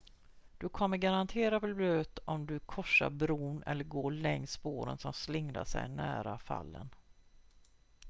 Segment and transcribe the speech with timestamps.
[0.57, 5.63] du kommer garanterat bli blöt om du korsar bron eller går längs spåren som slingrar
[5.65, 6.89] sig nära fallen